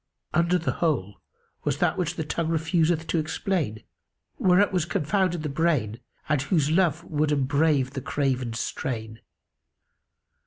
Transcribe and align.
Under 0.33 0.57
the 0.57 0.71
whole 0.81 1.21
was 1.63 1.77
that 1.77 1.95
which 1.95 2.15
tongue 2.27 2.47
refuseth 2.47 3.05
to 3.05 3.19
explain, 3.19 3.83
whereat 4.39 4.73
was 4.73 4.83
confounded 4.85 5.43
the 5.43 5.47
brain 5.47 5.99
and 6.27 6.41
whose 6.41 6.71
love 6.71 7.03
would 7.03 7.31
embrave 7.31 7.91
the 7.91 8.01
craven's 8.01 8.59
strain. 8.59 9.19